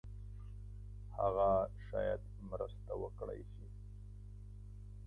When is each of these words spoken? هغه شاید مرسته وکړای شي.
هغه 1.17 1.49
شاید 1.87 2.21
مرسته 2.49 2.91
وکړای 3.01 3.41
شي. 3.51 3.67